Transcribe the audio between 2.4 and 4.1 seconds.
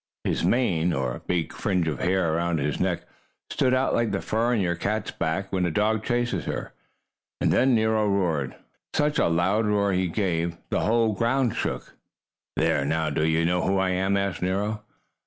his neck, stood out like